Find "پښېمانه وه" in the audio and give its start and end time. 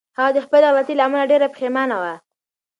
1.55-2.13